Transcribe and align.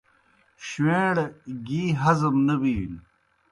شُویݩڑ 0.67 1.15
گی 1.65 1.83
ہضم 2.01 2.35
نہ 2.47 2.55
بِینوْ 2.61 2.97